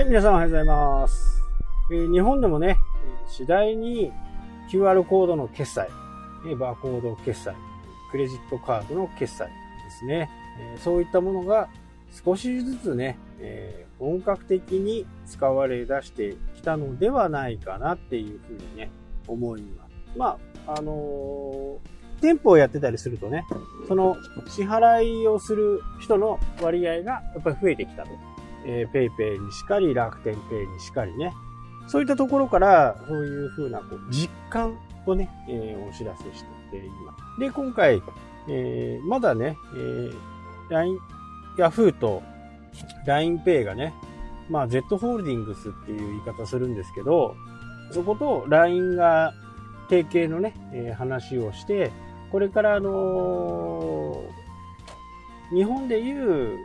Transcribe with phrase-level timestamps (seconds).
[0.00, 1.42] はい、皆さんおはようございます。
[1.92, 2.78] えー日本でもね、
[3.28, 4.10] 次第に
[4.70, 5.90] QR コードの決済、
[6.50, 7.54] えバーコード決済、
[8.10, 9.52] クレジットカードの決済で
[9.90, 10.30] すね。
[10.58, 11.68] えそういったものが
[12.24, 18.90] 少しずつね、えー本格的に使われ出してきたのではないかなっていうふうにね、
[19.28, 19.90] 思います。
[20.16, 23.44] まあ、あのー店舗をやってたりするとね、
[23.86, 24.16] その
[24.48, 28.29] 支払いをする人の割合がやっぱり増えてきたと。
[28.66, 31.32] えー、ペイペイにしかり、楽天ペイにしかりね。
[31.86, 37.40] そういったところから、そういうふうなこう実感をね、えーお知らせしています。
[37.40, 38.02] で、今回、
[38.48, 40.14] えーまだね、えー、
[40.70, 40.98] LINE、
[41.58, 42.22] Yahoo と
[43.06, 43.92] LINEPay がね、
[44.48, 47.34] まあ Z ホールディングスっていう言い方するんですけど、
[47.92, 49.32] そこと LINE が
[49.88, 51.90] 提携のね、えー話をして、
[52.30, 54.40] これからあのー
[55.52, 56.56] 日本でいう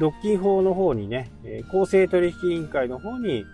[0.00, 1.30] 独禁法の方にね、
[1.70, 3.44] 公正取引委員会の方に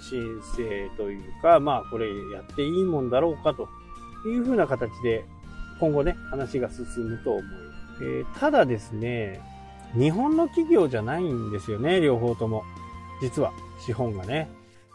[0.00, 3.68] 申請というか、まあこれやっていいもんだろうかと
[4.26, 5.24] いうふうな形で
[5.80, 7.44] 今後ね、話が進むと思う。
[8.02, 9.40] えーただですね、
[9.94, 12.64] 日本の企業じゃないんですよね、両方とも。
[13.22, 13.52] 実は、
[13.84, 14.48] 資本がね。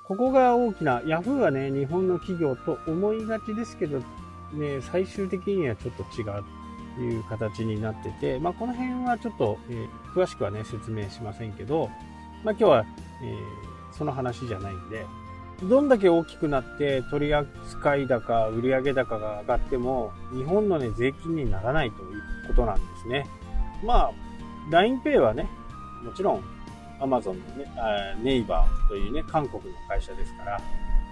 [0.08, 4.00] ここが大きな、ヤフーはね、日本の企業と思いがちですけど、
[4.54, 6.44] ね、最終的にはちょっと違う
[7.02, 11.90] いう形になってて、まあ、この辺はちょっと、えー詳しくはね、説明しませんけど、
[12.46, 12.86] まあ、今日は、
[13.22, 15.06] えーその話じゃないんで、
[15.64, 23.26] どんだけ大きくなって取扱い高、売上高が上がっても、日本のね、税金にならないということなんですね。
[23.84, 24.12] まあ、
[24.70, 25.48] LINEPay はね、
[26.04, 26.44] もちろん
[27.00, 30.62] Amazon のね、あネイバーというね、韓国の会社ですから、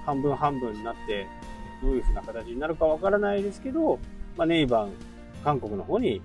[0.06, 1.28] 半分半分になって、
[1.82, 3.98] どういうふうな形になるかわからないですけど、
[4.38, 4.92] まあ、ネイバー、
[5.44, 6.22] 韓国の方に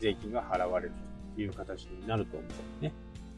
[0.00, 0.92] 税金が払われる
[1.34, 2.92] という形になると思うんですね。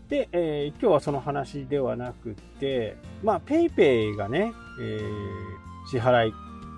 [0.08, 5.30] で、えー今日はその話ではなくて、まあ、ペイペイがね、えー
[5.90, 6.34] 支払い、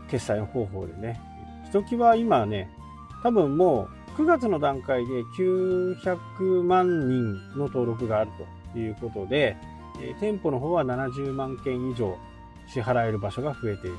[0.08, 1.20] 決済方法でね、
[1.64, 2.70] ひときわ今ね、
[3.22, 8.30] 多分もう9月の段階で900万人の登録がある
[8.72, 9.56] ということで、
[10.00, 12.16] えー店舗の方は70万件以上
[12.68, 13.96] 支払える場所が増えている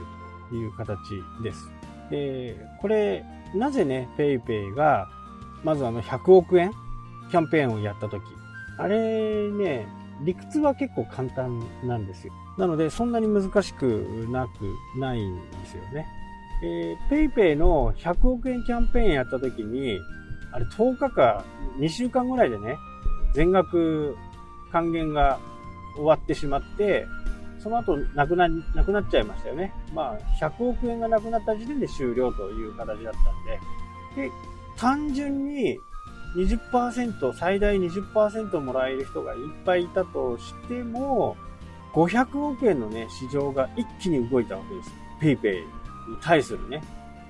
[0.50, 0.98] という形
[1.42, 1.72] です。
[2.14, 3.26] で、これ、
[3.56, 5.10] なぜね、ペイペイが、
[5.64, 6.72] まずあの100億円
[7.32, 8.24] キャンペーンをやったとき、
[8.78, 9.88] あれね、
[10.22, 12.34] 理屈は結構簡単なんですよ。
[12.60, 16.06] なので、そんなに難しくなくないんですよね。
[16.64, 20.00] えー、ペイペイの100億円キャンペーンやった時に、
[20.52, 21.44] あれ10日か
[21.80, 22.78] 2週間ぐらいでね、
[23.34, 24.16] 全額
[24.72, 25.40] 還元が
[25.96, 27.08] 終わってしまって、
[27.64, 29.74] その後なくな、なくなっちゃいましたよね。
[29.94, 34.32] まあ、100億円がなくなった時点で終了という形だったんで、で、
[34.76, 35.80] 単純に
[36.36, 41.38] 20%、最大20%もらえる人がいっぱいいたとしても、
[41.94, 44.92] 500億円のね、市場が一気に動いたわけです。
[45.22, 46.84] ペイペイに対するね。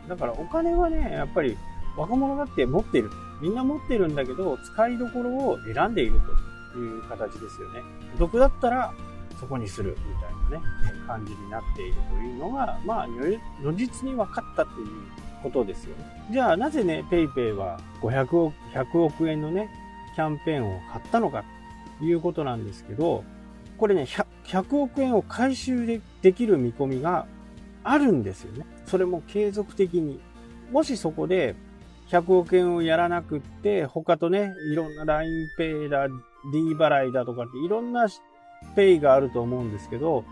[0.08, 1.56] だからお金はね、やっぱり
[1.96, 3.12] 若者だって持っている。
[3.42, 6.20] みんな持ってるんだけど、使いどころを選んでいる
[6.74, 7.82] という形ですよね。
[8.16, 8.94] お得だったら
[9.44, 10.66] そこにするみたいなね、
[11.06, 13.08] 感じになっているというのが、まあ、
[13.62, 14.88] 如実に分かったという
[15.44, 16.06] ことですよね。
[16.32, 19.70] じゃあなぜね、ペイペイは500億、100億円のね、
[20.16, 21.44] キャンペーンを買ったのか
[22.00, 23.24] ということなんですけど、
[23.78, 27.26] これね、100, 100億円を回収でできる見込みが
[27.84, 28.66] あるんですよね。
[28.86, 30.22] それも継続的に。
[30.72, 31.56] もしそこで
[32.10, 36.14] 100億円をやらなくって、他とね、いろんな LINEPay だ、D
[36.76, 38.08] 払いだとかっていろんな
[38.76, 40.24] ペイがあると思うんですけど、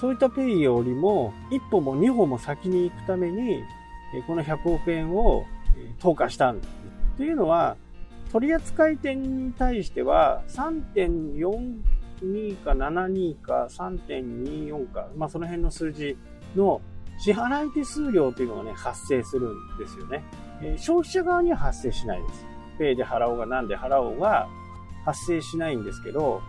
[0.00, 3.62] そういったペイよりも一歩も二歩も先に行くために、
[4.26, 5.44] この100億円を
[6.00, 6.74] 投下したんです。
[7.16, 7.76] というのは、
[8.32, 16.16] 取扱店に対しては3.42か72か3.24か、まあその辺の数字
[16.56, 16.80] の
[17.18, 20.24] 支払い手数料というのがね、発生するんですよね。
[20.62, 22.46] え消費者側には発生しないです。
[22.78, 24.48] ペイで払おうが何で払おうが
[25.04, 26.42] 発生しないんですけど、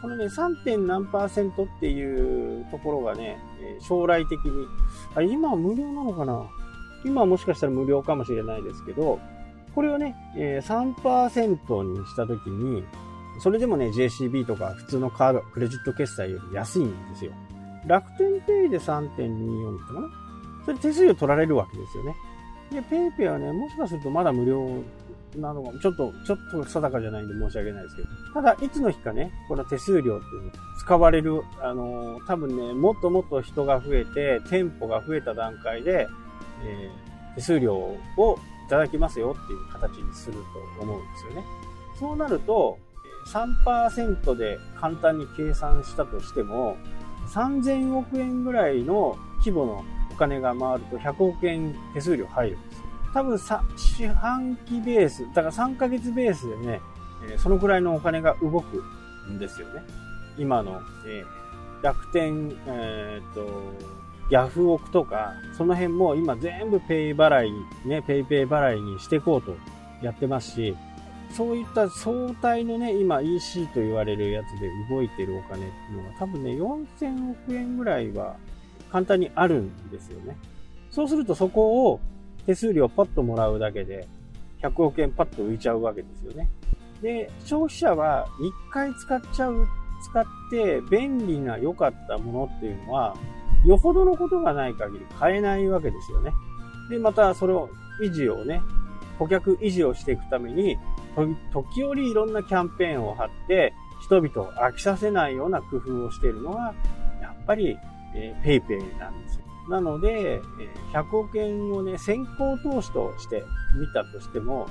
[0.00, 0.62] このね、3.
[0.64, 3.38] 点何パーセントっていうところがね、
[3.80, 4.66] 将来的に、
[5.14, 6.46] あ今は無料なのかな？
[7.04, 9.18] 今はもしかしたら無料かもしれないですけど、
[9.74, 12.84] これをね、3%にしたときに、
[13.40, 17.32] それでもね、JCB とか普通のカード、クレジット決済より安いんですよ。
[17.86, 19.26] 楽天ペイで3.24って
[19.94, 20.08] かな？
[20.64, 22.16] それ手数料取られるわけですよね。
[22.70, 24.82] で、ペイペイはね、もしかするとまだ無料
[25.36, 28.07] なのか、ちょっと、ちょっと定かじゃないんで申し訳ないですけど。
[28.34, 36.06] ただ、いつの日かね、この手数料っていうの使われる、あのー多分ね、もっともっと人が増えて、店舗が増えた段階で、
[36.64, 40.38] えー手数料をいただきますよっていう形にする
[40.76, 41.44] と思うんですよね。
[41.98, 42.78] そうなると、
[43.28, 46.76] 3%で簡単に計算したとしても、
[47.28, 52.84] 3000億円ぐらいの規模のお金が回ると100億円手数料入るんですよ。
[53.14, 56.80] 多分さ、四半期ベース、だから3ヶ月ベースでね、
[57.26, 58.84] えそのくらいのお金が動く
[59.30, 59.82] んですよね。
[60.36, 63.48] 今の、えー、楽天、えー、っと、
[64.30, 67.52] ヤフオクとか、その辺も今全部ペイ払い、
[67.86, 69.56] ね、ペイペイ払いにしていこうと
[70.02, 70.76] やってますし、
[71.30, 78.36] そういった相対のね、今 EC と言われるやつで動いてるお金っていうのが多分ね、4000億円ぐらいは
[78.90, 80.36] 簡単にあるんですよね。
[80.90, 82.00] そうするとそこを
[82.46, 84.08] 手数料パッともらうだけで、
[84.62, 86.48] 100億円パッと浮いちゃうわけですよね。
[87.02, 89.66] で、消費者は1回使っちゃう、
[90.02, 93.16] 使って便利な良かったものっていうのは、
[93.64, 96.32] よほどのことがない限り買えないわけですよね。
[96.90, 97.68] で、またそれを
[98.02, 98.62] 維持をね、
[99.18, 100.76] 顧客維持をしていくために、
[101.52, 106.74] 時折いろんなキャンペーンを貼って、人々を飽きさせないような工夫をしているのが、
[107.20, 107.76] やっぱり、
[108.14, 109.44] えー、ペイペイなんですよ。
[109.68, 110.40] なので、え
[110.94, 113.44] 100億円をね、先行投資として
[113.78, 114.66] 見たとしても、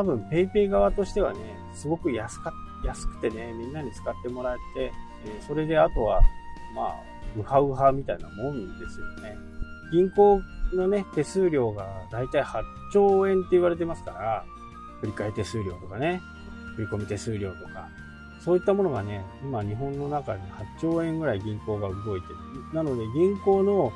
[0.00, 1.38] 多分 PayPay 側としてはね、
[1.74, 2.52] すごく安か、
[2.86, 4.92] 安くてね、みんなに使ってもらえて、
[5.26, 6.22] えそれであとは、
[6.74, 6.94] まあ、
[7.38, 9.36] ウハウハみたいなもんですよね。
[9.92, 10.40] 銀行
[10.72, 12.62] のね、手数料がだいたい8
[12.92, 14.44] 兆円って言われてますから、
[15.00, 16.22] 振り替え手数料とかね、
[16.76, 17.88] 振り込み手数料とか、
[18.42, 20.40] そういったものがね、今日本の中に
[20.78, 22.36] 8兆円ぐらい銀行が動いてる。
[22.72, 23.92] なので銀行の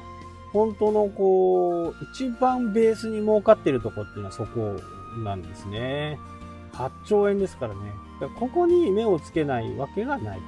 [0.53, 4.77] 本当のこう、一番ベースに儲かってるとこっていうのはそこ
[5.23, 6.19] なんですね。
[6.73, 7.81] 8兆円ですからね。
[8.39, 10.41] ここに目をつけないわけがない。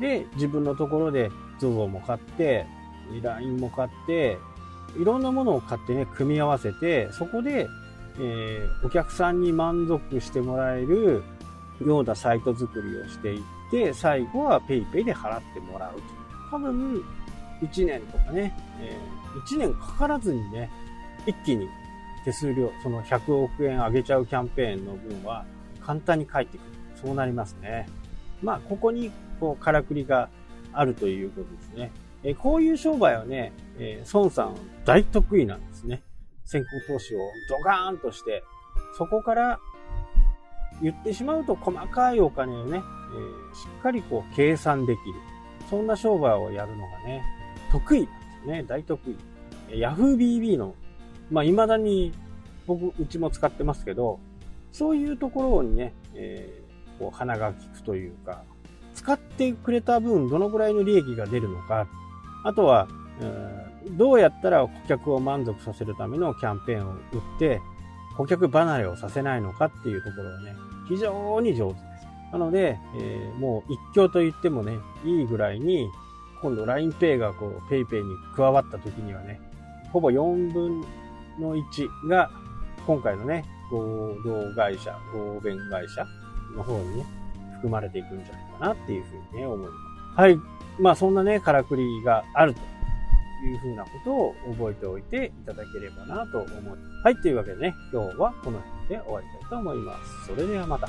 [0.00, 1.30] で、自分のところで
[1.60, 2.66] ZOZO も買って、
[3.22, 4.38] LINE も買って、
[4.98, 7.66] いろんなものを買ってね、組み合わせて、そこで、
[8.18, 11.22] えー、お客さんに満足してもらえる
[11.84, 16.02] ようなサイト作りをしていって、最後は PayPay で払ってもらうと。
[16.50, 17.02] 多分、
[17.62, 20.70] 1年とかね、えー、1年かからずにね、
[21.26, 21.68] 一気に
[22.26, 25.46] 手数料、その100億円上げちゃうキャンペーンの分は
[25.80, 26.66] 簡単に返ってくる。
[27.00, 27.86] そうなりますね。
[28.42, 30.28] まあ、ここに、こう、からくりが
[30.72, 31.92] あるということですね。
[32.24, 36.02] え、こういう商売はね、えー、孫さん大得意なんですね。
[36.44, 37.18] 先行投資を
[37.48, 38.42] ドガーンとして、
[38.98, 39.60] そこから
[40.82, 45.14] 言ってしまうと細かいお金をね、えー、しっかりこう計算できる。
[45.70, 47.22] そんな商売をやるのがね、
[47.70, 48.62] 得意なんですよね。
[48.64, 49.16] 大得意。
[49.68, 50.74] YahooBB の
[51.30, 52.12] まあ、未だに
[52.66, 54.18] 僕、うちも使ってますけど、
[54.72, 58.42] そういうところにね、えー、こう、鼻が利くというか、
[58.94, 61.86] 使ってくれた分、どのぐらいの利益が出るのか、
[62.44, 62.88] あとは、
[63.92, 66.98] どうやったら顧客を満足させるためのキャンペーンを打っ
[67.38, 67.60] て、
[68.16, 70.54] 顧客離れをさせないのかっていうところはね、
[70.88, 71.86] 非常に上手です。
[72.32, 75.88] なので、えー、もう一強と言ってもね、いいぐらいに、
[76.42, 79.40] 今度 LINEPay がこう PayPay に加わった時にはね、
[79.92, 80.84] ほぼ4分
[81.38, 82.30] の1が、
[82.86, 86.06] 今回のね、合同会社、合弁会社
[86.56, 87.06] の方にね、
[87.54, 89.66] 含まれていくんじゃないかなっていうふうにね、思いま
[90.16, 90.20] す。
[90.20, 90.38] はい。
[90.78, 92.60] まあそんなね、からくりがあると
[93.44, 96.78] いうふうなことを覚えておいていただければなと思います。
[97.02, 97.16] はい。
[97.16, 100.26] というわけでね、今日はこの辺で終わりたいと思います。
[100.26, 100.88] それではまた。